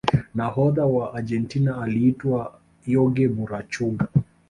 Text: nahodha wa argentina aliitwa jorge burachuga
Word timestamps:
nahodha 0.35 0.85
wa 0.85 1.13
argentina 1.13 1.81
aliitwa 1.81 2.59
jorge 2.87 3.27
burachuga 3.27 4.07